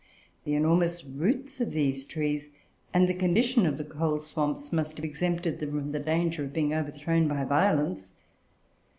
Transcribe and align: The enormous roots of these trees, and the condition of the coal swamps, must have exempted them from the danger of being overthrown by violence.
The 0.45 0.55
enormous 0.55 1.05
roots 1.05 1.61
of 1.61 1.73
these 1.73 2.05
trees, 2.05 2.49
and 2.91 3.07
the 3.07 3.13
condition 3.13 3.67
of 3.67 3.77
the 3.77 3.83
coal 3.83 4.19
swamps, 4.19 4.73
must 4.73 4.97
have 4.97 5.05
exempted 5.05 5.59
them 5.59 5.69
from 5.79 5.91
the 5.91 5.99
danger 5.99 6.43
of 6.43 6.53
being 6.53 6.73
overthrown 6.73 7.27
by 7.27 7.43
violence. 7.43 8.13